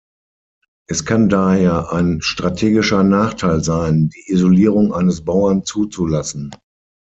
[0.89, 6.51] Es kann daher ein strategischer Nachteil sein, die Isolierung eines Bauern zuzulassen.